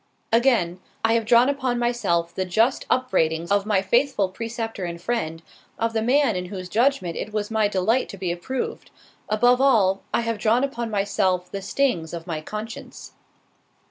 Again—"I 0.31 1.13
have 1.13 1.25
drawn 1.27 1.47
upon 1.47 1.77
myself 1.77 2.33
the 2.33 2.43
just 2.43 2.87
upbraidings 2.89 3.51
of 3.51 3.67
my 3.67 3.83
faithful 3.83 4.29
preceptor 4.29 4.83
and 4.83 4.99
friend; 4.99 5.43
of 5.77 5.93
the 5.93 6.01
man 6.01 6.35
in 6.35 6.45
whose 6.45 6.69
judgment 6.69 7.15
it 7.15 7.31
was 7.31 7.51
my 7.51 7.67
delight 7.67 8.09
to 8.09 8.17
be 8.17 8.31
approved—above 8.31 9.61
all, 9.61 10.01
I 10.11 10.21
have 10.21 10.39
drawn 10.39 10.63
upon 10.63 10.89
myself 10.89 11.51
the 11.51 11.61
stings 11.61 12.15
of 12.15 12.25
my 12.25 12.41
conscience." 12.41 13.11